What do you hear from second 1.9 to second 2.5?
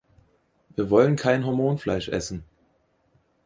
essen.